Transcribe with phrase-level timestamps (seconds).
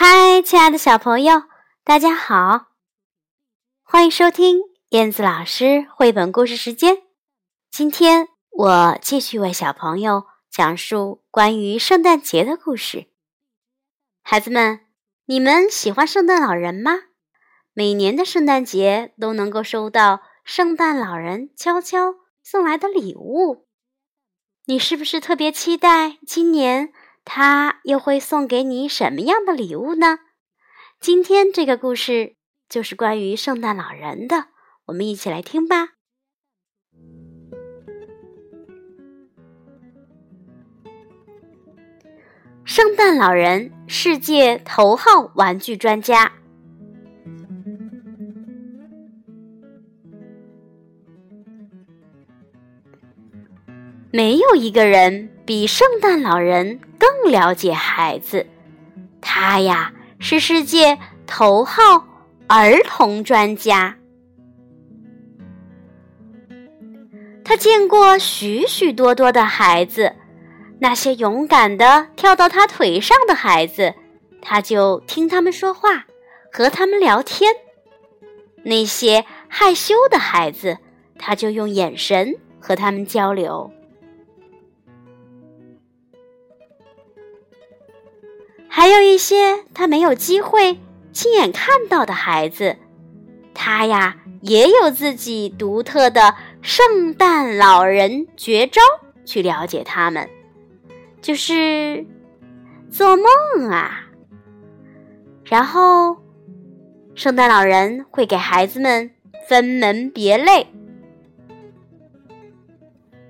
[0.00, 1.42] 嗨，亲爱的小朋友，
[1.82, 2.68] 大家好！
[3.82, 4.60] 欢迎收听
[4.90, 6.98] 燕子老师绘本故事时间。
[7.68, 13.08] 今天我继续为小朋友讲述关于圣诞节的故事。
[14.22, 14.82] 孩子们，
[15.24, 16.92] 你们喜欢圣诞老人吗？
[17.72, 23.66] 每年的圣诞节都能够收到圣诞老人悄悄送来的礼物，
[24.66, 26.92] 你是不是特别期待今年？
[27.30, 30.20] 他又会送给你什么样的礼物呢？
[30.98, 32.36] 今天这个故事
[32.70, 34.46] 就是关于圣诞老人的，
[34.86, 35.90] 我们一起来听吧。
[42.64, 46.32] 圣诞老人，世界头号玩具专家。
[54.10, 58.46] 没有一个人比圣诞老人更了解孩子，
[59.20, 62.06] 他呀是世界头号
[62.48, 63.96] 儿童专家。
[67.44, 70.14] 他见过许许多多的孩子，
[70.80, 73.94] 那些勇敢的跳到他腿上的孩子，
[74.42, 76.04] 他就听他们说话，
[76.52, 77.50] 和他们聊天；
[78.64, 80.76] 那些害羞的孩子，
[81.18, 83.72] 他就用眼神和他们交流。
[88.68, 90.78] 还有一些他没有机会
[91.12, 92.76] 亲眼看到的孩子，
[93.54, 98.80] 他呀也有自己独特的圣诞老人绝招
[99.24, 100.28] 去了解他们，
[101.20, 102.06] 就是
[102.90, 104.06] 做梦啊。
[105.44, 106.18] 然后，
[107.14, 109.10] 圣诞老人会给孩子们
[109.48, 110.68] 分门别类，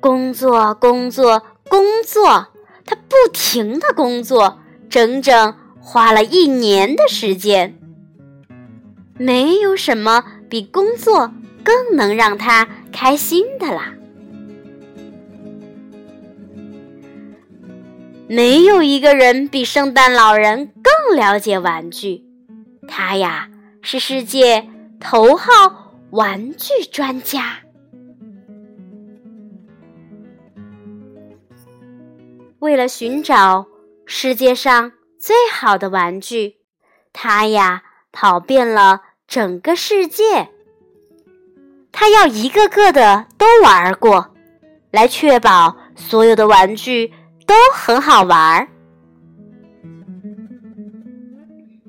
[0.00, 2.48] 工作，工作，工作，
[2.84, 4.58] 他不停的工作。
[4.98, 7.78] 整整花了一年的时间，
[9.16, 11.32] 没有什么比工作
[11.62, 13.94] 更能让他开心的啦。
[18.26, 22.24] 没有一个人比圣诞老人更了解玩具，
[22.88, 23.48] 他呀
[23.80, 24.68] 是世界
[24.98, 27.60] 头号玩具专家。
[32.58, 33.68] 为了寻找。
[34.10, 36.58] 世界上最好的玩具，
[37.12, 40.48] 他呀跑遍了整个世界。
[41.90, 44.34] 他要一个个的都玩过，
[44.92, 47.12] 来确保所有的玩具
[47.44, 48.68] 都很好玩。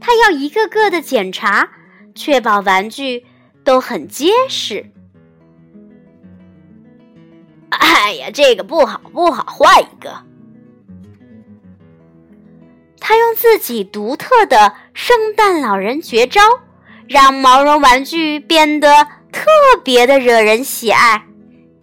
[0.01, 1.69] 他要一个个的检查，
[2.15, 3.27] 确保玩具
[3.63, 4.91] 都很结实。
[7.69, 10.28] 哎呀，这个不好，不好，换一个。
[13.09, 16.41] 他用自己独特的圣诞老人绝招，
[17.07, 19.49] 让毛绒玩具变得特
[19.83, 21.25] 别的惹人喜爱。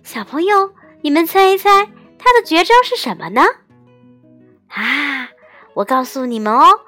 [0.04, 0.70] 小朋友，
[1.02, 3.42] 你们猜一猜他的绝招是什么呢？
[4.68, 5.30] 啊，
[5.74, 6.78] 我告诉你们哦，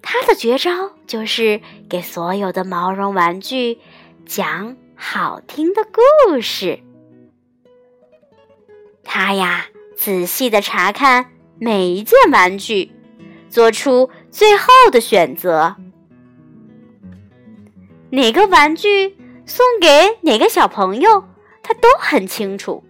[0.00, 1.60] 他的绝招就是
[1.90, 3.78] 给所有的毛绒玩具
[4.24, 6.80] 讲好听的故事。
[9.04, 9.66] 他呀，
[9.98, 11.30] 仔细的查看
[11.60, 12.90] 每一件玩具。
[13.52, 15.76] 做出最后的选择，
[18.08, 19.14] 哪个玩具
[19.44, 19.88] 送给
[20.22, 21.24] 哪个小朋友，
[21.62, 22.82] 他都很清楚。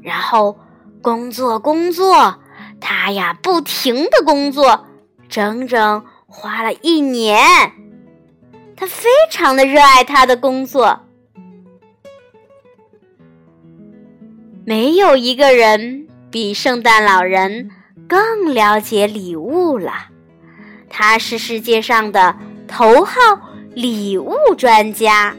[0.00, 0.58] 然后
[1.02, 2.40] 工作工作，
[2.80, 4.86] 他呀不停的工作，
[5.28, 7.38] 整整花了一年。
[8.74, 11.00] 他非常的热爱他的工作，
[14.64, 17.70] 没有一个人比圣诞老人。
[18.08, 19.92] 更了解礼物了，
[20.88, 22.36] 他是世界上的
[22.68, 23.14] 头号
[23.74, 25.34] 礼物专家。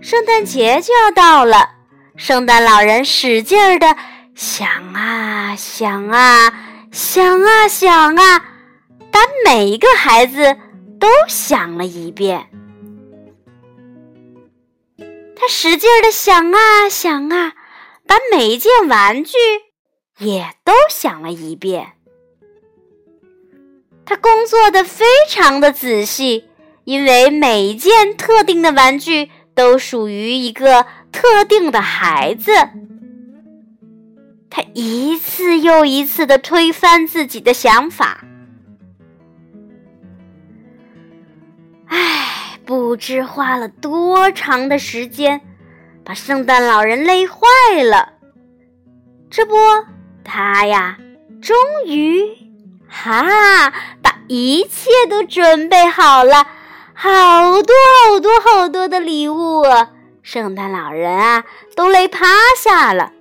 [0.00, 1.70] 圣诞节就要到了，
[2.16, 3.96] 圣诞老人使劲儿的
[4.34, 6.52] 想啊想啊
[6.92, 8.44] 想啊想啊，
[9.10, 10.56] 把每一个孩子
[11.00, 12.48] 都想了一遍。
[15.36, 17.52] 他使劲儿的想啊想啊。
[18.14, 19.32] 把每一件玩具
[20.18, 21.94] 也都想了一遍。
[24.06, 26.44] 他工作的非常的仔细，
[26.84, 32.52] 因为每一件特定的玩具都属于一个特定的孩子。
[34.48, 38.24] 他一次又一次的推翻自己的想法。
[41.86, 45.40] 唉，不知花了多长的时间。
[46.04, 47.38] 把圣诞老人累坏
[47.82, 48.12] 了，
[49.30, 49.56] 这不，
[50.22, 50.98] 他呀，
[51.40, 51.56] 终
[51.86, 52.22] 于
[52.88, 53.70] 哈，
[54.02, 56.46] 把一切都准备好了，
[56.92, 57.74] 好多
[58.06, 59.62] 好多好多的礼物，
[60.22, 62.26] 圣诞老人啊都累趴
[62.58, 63.12] 下了。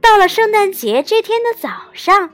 [0.00, 2.30] 到了圣诞节这天的早上，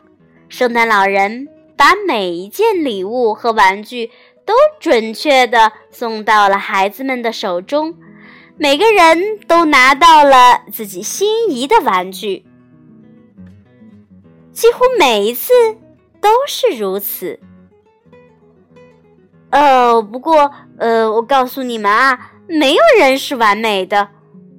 [0.49, 4.13] 圣诞老人把每一件礼物和玩具
[4.45, 7.97] 都准确的送到了孩子们的手中，
[8.57, 12.45] 每个人都拿到了自己心仪的玩具。
[14.53, 15.53] 几乎每一次
[16.21, 17.41] 都是如此。
[19.51, 24.09] 呃，不过，呃，我告诉你们啊，没有人是完美的，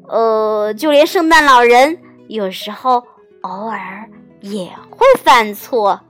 [0.08, 2.00] 呃，就连圣诞老人。
[2.28, 3.04] 有时候
[3.42, 4.10] 偶尔
[4.42, 6.02] 也会犯错。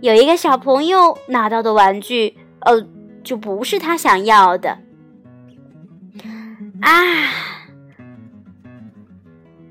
[0.00, 2.86] 有一个小朋友拿到的玩具，呃，
[3.22, 4.78] 就不是他想要的。
[6.80, 6.92] 啊！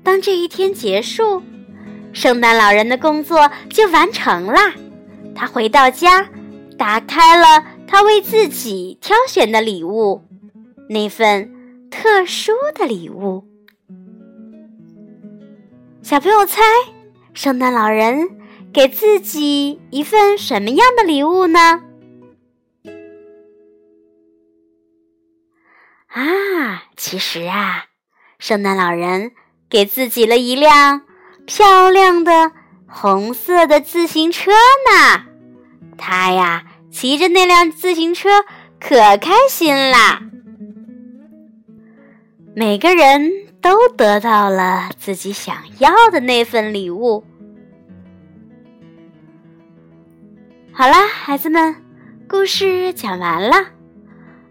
[0.02, 1.42] 当这一天结束，
[2.12, 4.58] 圣诞老人的工作就完成了。
[5.34, 6.28] 他回到家，
[6.76, 10.22] 打开了他为自己挑选的礼物，
[10.88, 11.52] 那份
[11.90, 13.44] 特殊的礼物。
[16.02, 16.62] 小朋友猜，
[17.34, 18.30] 圣诞老人
[18.72, 21.82] 给自己一份什么样的礼物呢？
[26.12, 27.86] 啊，其实啊，
[28.38, 29.32] 圣诞老人
[29.68, 31.02] 给自己了一辆
[31.46, 32.52] 漂亮的
[32.86, 35.24] 红色的自行车呢。
[35.96, 38.28] 他呀，骑着那辆自行车
[38.78, 40.20] 可开心啦。
[42.54, 43.50] 每个人。
[43.62, 47.22] 都得到了自己想要的那份礼物。
[50.72, 51.76] 好啦，孩子们，
[52.26, 53.66] 故事讲完了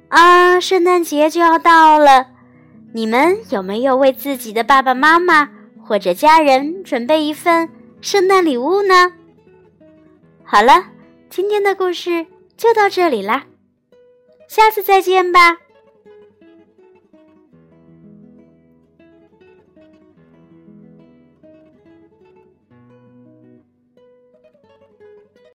[0.10, 0.60] 啊！
[0.60, 2.28] 圣诞节就要到了，
[2.94, 5.50] 你们有没有为自己的爸爸妈妈
[5.82, 7.70] 或者家人准备一份
[8.02, 9.14] 圣诞礼物呢？
[10.44, 10.86] 好了，
[11.30, 12.26] 今天的故事
[12.58, 13.46] 就到这里啦，
[14.48, 15.58] 下次再见吧。